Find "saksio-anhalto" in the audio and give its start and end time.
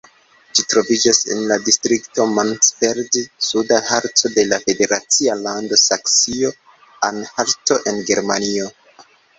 5.85-7.81